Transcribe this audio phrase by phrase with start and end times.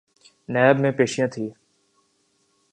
[0.53, 1.49] NAB میں پیشیاں تھیں۔